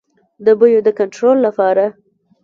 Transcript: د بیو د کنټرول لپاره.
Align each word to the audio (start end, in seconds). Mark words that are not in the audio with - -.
د 0.45 0.47
بیو 0.59 0.79
د 0.87 0.89
کنټرول 0.99 1.37
لپاره. 1.47 1.85